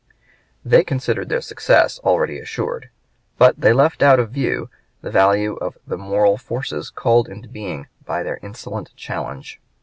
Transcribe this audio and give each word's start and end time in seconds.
They 0.65 0.83
considered 0.83 1.29
their 1.29 1.41
success 1.41 1.99
already 1.99 2.39
assured; 2.39 2.89
but 3.37 3.59
they 3.61 3.71
left 3.71 4.01
out 4.01 4.19
of 4.19 4.31
view 4.31 4.67
the 5.01 5.11
value 5.11 5.57
of 5.57 5.77
the 5.85 5.95
moral 5.95 6.39
forces 6.39 6.89
called 6.89 7.29
into 7.29 7.47
being 7.47 7.85
by 8.03 8.23
their 8.23 8.39
insolent 8.41 8.95
challenge. 8.95 9.61